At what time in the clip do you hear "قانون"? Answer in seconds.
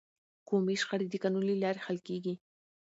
1.23-1.43